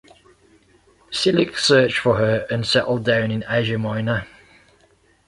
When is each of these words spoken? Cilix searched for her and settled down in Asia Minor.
Cilix 1.11 1.59
searched 1.63 1.99
for 1.99 2.17
her 2.17 2.47
and 2.49 2.65
settled 2.65 3.05
down 3.05 3.29
in 3.29 3.45
Asia 3.47 3.77
Minor. 3.77 4.25